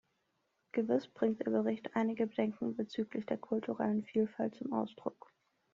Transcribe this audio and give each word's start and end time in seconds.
Gewiss 0.71 1.07
bringt 1.09 1.41
der 1.45 1.51
Bericht 1.51 1.95
einige 1.95 2.25
Bedenken 2.25 2.75
bezüglich 2.75 3.27
der 3.27 3.37
kulturellen 3.37 4.03
Vielfalt 4.03 4.55
zum 4.55 4.73
Ausdruck. 4.73 5.31